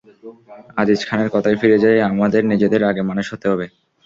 আজিজ 0.77 1.01
খানের 1.07 1.29
কথায় 1.35 1.57
ফিরে 1.61 1.77
যাই, 1.83 1.97
আমাদের 2.09 2.41
নিজেদের 2.51 2.81
আগে 2.83 3.01
মানুষ 3.09 3.25
হতে 3.33 3.45
হবে। 3.51 3.65